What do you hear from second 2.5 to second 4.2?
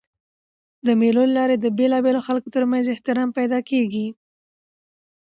تر منځ احترام پیدا کېږي.